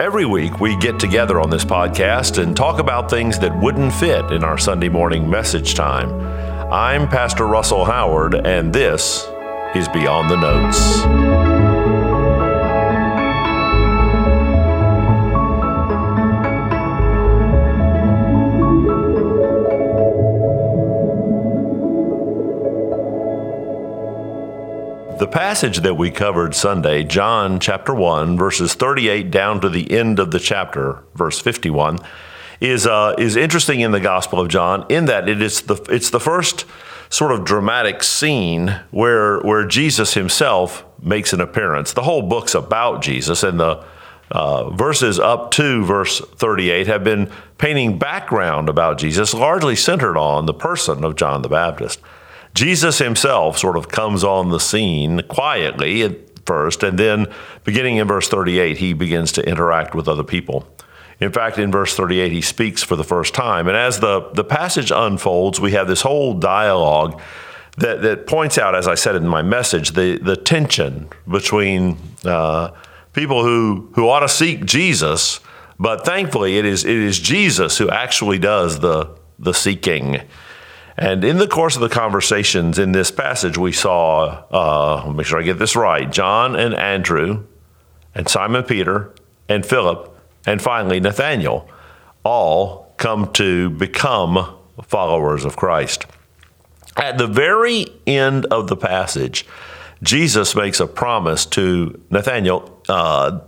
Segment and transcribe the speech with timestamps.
[0.00, 4.32] Every week, we get together on this podcast and talk about things that wouldn't fit
[4.32, 6.10] in our Sunday morning message time.
[6.72, 9.24] I'm Pastor Russell Howard, and this
[9.76, 11.23] is Beyond the Notes.
[25.18, 30.18] The passage that we covered Sunday, John chapter 1, verses 38 down to the end
[30.18, 32.00] of the chapter, verse 51,
[32.60, 36.10] is, uh, is interesting in the Gospel of John in that it is the, it's
[36.10, 36.64] the first
[37.10, 41.92] sort of dramatic scene where, where Jesus himself makes an appearance.
[41.92, 43.84] The whole book's about Jesus, and the
[44.32, 50.46] uh, verses up to verse 38 have been painting background about Jesus, largely centered on
[50.46, 52.00] the person of John the Baptist.
[52.54, 57.26] Jesus himself sort of comes on the scene quietly at first, and then
[57.64, 60.66] beginning in verse 38, he begins to interact with other people.
[61.20, 63.68] In fact, in verse 38, he speaks for the first time.
[63.68, 67.20] And as the, the passage unfolds, we have this whole dialogue
[67.76, 72.70] that, that points out, as I said in my message, the, the tension between uh,
[73.12, 75.40] people who, who ought to seek Jesus,
[75.78, 80.20] but thankfully it is, it is Jesus who actually does the, the seeking.
[80.96, 85.40] And in the course of the conversations in this passage, we saw, uh, make sure
[85.40, 87.44] I get this right, John and Andrew,
[88.14, 89.12] and Simon Peter,
[89.48, 91.68] and Philip, and finally Nathaniel,
[92.22, 96.06] all come to become followers of Christ.
[96.96, 99.46] At the very end of the passage,
[100.02, 103.40] Jesus makes a promise to Nathaniel, uh,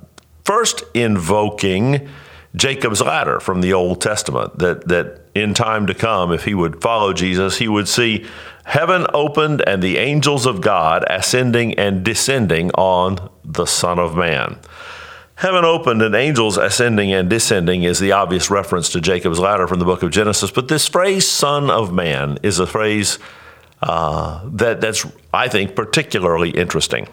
[0.44, 2.08] first invoking
[2.56, 6.80] Jacob's ladder from the Old Testament, that, that in time to come, if he would
[6.80, 8.26] follow Jesus, he would see
[8.64, 14.58] heaven opened and the angels of God ascending and descending on the Son of Man.
[15.36, 19.78] Heaven opened and angels ascending and descending is the obvious reference to Jacob's ladder from
[19.78, 20.50] the book of Genesis.
[20.50, 23.18] But this phrase, Son of Man, is a phrase
[23.82, 27.06] uh, that, that's, I think, particularly interesting.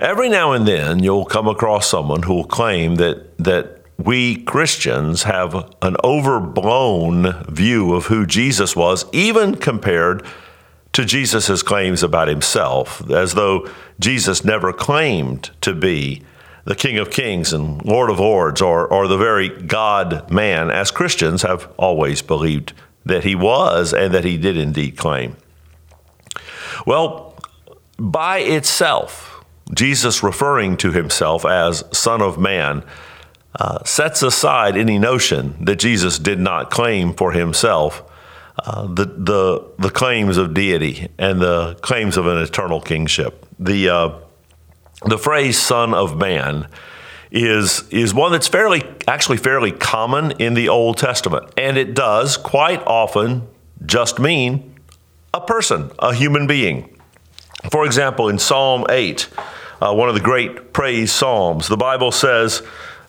[0.00, 5.22] Every now and then, you'll come across someone who will claim that, that we Christians
[5.24, 10.24] have an overblown view of who Jesus was, even compared
[10.92, 13.68] to Jesus' claims about himself, as though
[14.00, 16.22] Jesus never claimed to be
[16.64, 20.90] the King of Kings and Lord of Lords or, or the very God man, as
[20.90, 22.72] Christians have always believed
[23.04, 25.36] that he was and that he did indeed claim.
[26.86, 27.36] Well,
[27.98, 32.84] by itself, Jesus referring to himself as Son of Man
[33.58, 38.02] uh, sets aside any notion that Jesus did not claim for himself
[38.64, 43.46] uh, the, the, the claims of deity and the claims of an eternal kingship.
[43.58, 44.18] The, uh,
[45.04, 46.68] the phrase Son of Man
[47.30, 52.36] is, is one that's fairly, actually fairly common in the Old Testament, and it does
[52.36, 53.48] quite often
[53.86, 54.74] just mean
[55.32, 56.98] a person, a human being.
[57.70, 59.28] For example, in Psalm 8,
[59.80, 62.62] uh, one of the great praise psalms, the Bible says,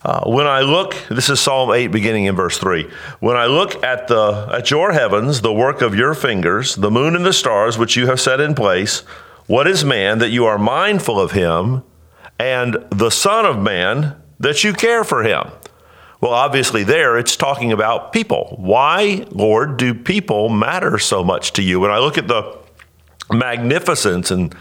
[0.03, 2.89] uh, when I look, this is Psalm 8, beginning in verse 3.
[3.21, 7.15] When I look at, the, at your heavens, the work of your fingers, the moon
[7.15, 8.99] and the stars which you have set in place,
[9.47, 11.83] what is man that you are mindful of him,
[12.37, 15.51] and the Son of Man that you care for him?
[16.19, 18.55] Well, obviously, there it's talking about people.
[18.57, 21.79] Why, Lord, do people matter so much to you?
[21.79, 22.57] When I look at the
[23.31, 24.53] magnificence and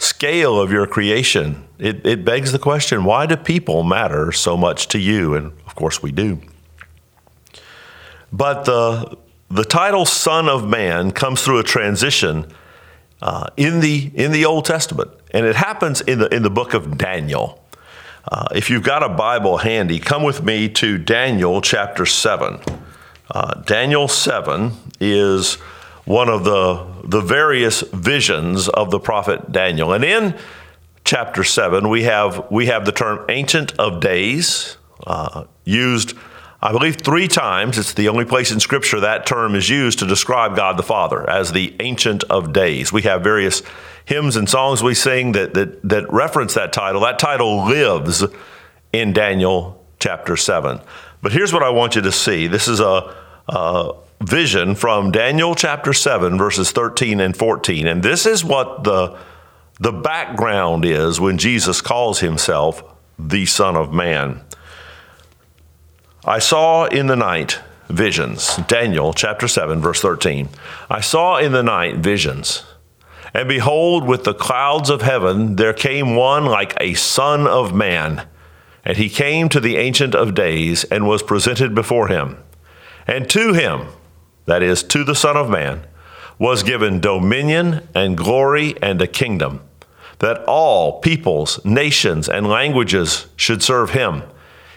[0.00, 4.88] scale of your creation, it, it begs the question why do people matter so much
[4.88, 5.34] to you?
[5.34, 6.40] And of course, we do.
[8.32, 9.18] But the,
[9.50, 12.50] the title Son of Man comes through a transition
[13.20, 16.72] uh, in, the, in the Old Testament, and it happens in the, in the book
[16.72, 17.62] of Daniel.
[18.26, 22.60] Uh, if you've got a Bible handy, come with me to Daniel chapter 7.
[23.30, 25.58] Uh, Daniel 7 is
[26.04, 29.92] one of the, the various visions of the prophet Daniel.
[29.92, 30.38] And in
[31.04, 36.16] chapter 7, we have, we have the term Ancient of Days uh, used,
[36.62, 37.78] I believe, three times.
[37.78, 41.28] It's the only place in Scripture that term is used to describe God the Father
[41.28, 42.92] as the Ancient of Days.
[42.92, 43.62] We have various
[44.04, 47.02] hymns and songs we sing that, that, that reference that title.
[47.02, 48.24] That title lives
[48.92, 50.80] in Daniel chapter 7.
[51.22, 53.14] But here's what I want you to see this is a,
[53.48, 57.86] a vision from Daniel chapter 7, verses 13 and 14.
[57.86, 59.16] And this is what the,
[59.78, 62.82] the background is when Jesus calls himself
[63.18, 64.42] the Son of Man.
[66.24, 68.56] I saw in the night visions.
[68.68, 70.50] Daniel chapter 7, verse 13.
[70.90, 72.64] I saw in the night visions.
[73.32, 78.26] And behold, with the clouds of heaven, there came one like a son of man.
[78.84, 82.36] And he came to the Ancient of Days and was presented before him.
[83.06, 83.88] And to him,
[84.46, 85.86] that is, to the Son of Man,
[86.38, 89.62] was given dominion and glory and a kingdom,
[90.18, 94.22] that all peoples, nations, and languages should serve him.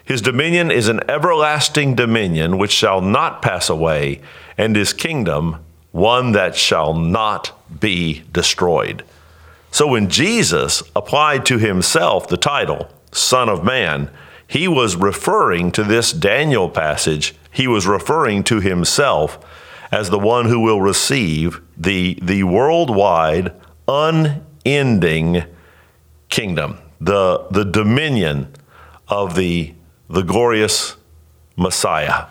[0.03, 4.21] His dominion is an everlasting dominion which shall not pass away,
[4.57, 9.03] and his kingdom one that shall not be destroyed.
[9.71, 14.09] So when Jesus applied to himself the title, Son of Man,
[14.45, 17.33] he was referring to this Daniel passage.
[17.53, 19.39] He was referring to himself
[19.91, 23.53] as the one who will receive the, the worldwide,
[23.87, 25.43] unending
[26.29, 28.51] kingdom, the, the dominion
[29.07, 29.73] of the,
[30.09, 30.97] the glorious
[31.55, 32.25] Messiah.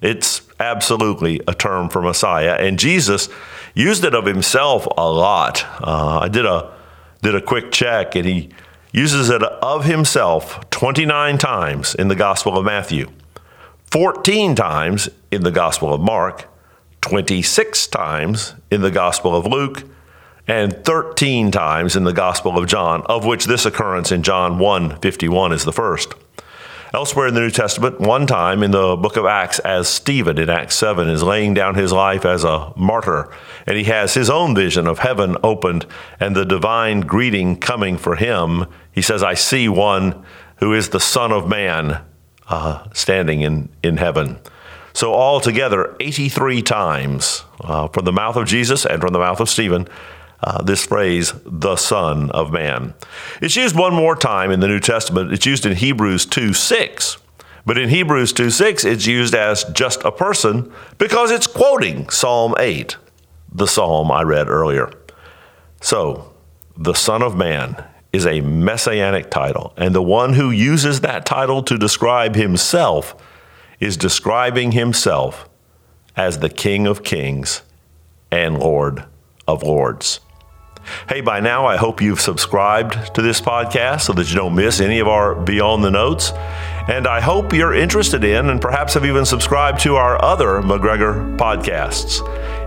[0.00, 3.28] It's absolutely a term for Messiah, and Jesus
[3.74, 5.64] used it of himself a lot.
[5.80, 6.72] Uh, I did a
[7.20, 8.50] did a quick check, and he
[8.92, 13.10] uses it of himself 29 times in the Gospel of Matthew,
[13.90, 16.46] 14 times in the Gospel of Mark,
[17.00, 19.84] 26 times in the Gospel of Luke,
[20.46, 25.00] and 13 times in the Gospel of John, of which this occurrence in John 1
[25.00, 26.12] 51 is the first.
[26.92, 30.50] Elsewhere in the New Testament, one time in the book of Acts, as Stephen in
[30.50, 33.30] Acts 7 is laying down his life as a martyr,
[33.66, 35.86] and he has his own vision of heaven opened
[36.20, 40.24] and the divine greeting coming for him, he says, I see one
[40.56, 42.02] who is the Son of Man
[42.48, 44.38] uh, standing in, in heaven.
[44.92, 49.48] So, altogether, 83 times uh, from the mouth of Jesus and from the mouth of
[49.48, 49.86] Stephen,
[50.42, 52.94] uh, this phrase, the Son of Man.
[53.40, 55.32] It's used one more time in the New Testament.
[55.32, 57.18] It's used in Hebrews 2 6.
[57.66, 62.54] But in Hebrews 2 6, it's used as just a person because it's quoting Psalm
[62.58, 62.96] 8,
[63.52, 64.90] the psalm I read earlier.
[65.80, 66.32] So,
[66.76, 71.62] the Son of Man is a messianic title, and the one who uses that title
[71.62, 73.14] to describe himself
[73.80, 75.48] is describing himself
[76.16, 77.62] as the King of Kings
[78.30, 79.04] and Lord
[79.46, 80.20] of Lords.
[81.08, 84.80] Hey, by now, I hope you've subscribed to this podcast so that you don't miss
[84.80, 86.32] any of our Beyond the Notes.
[86.88, 91.36] And I hope you're interested in and perhaps have even subscribed to our other McGregor
[91.36, 92.20] podcasts.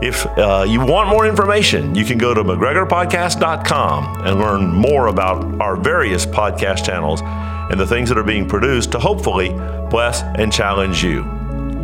[0.04, 5.60] If uh, you want more information, you can go to McGregorPodcast.com and learn more about
[5.60, 9.50] our various podcast channels and the things that are being produced to hopefully
[9.90, 11.24] bless and challenge you.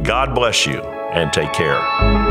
[0.03, 2.26] God bless you and take care.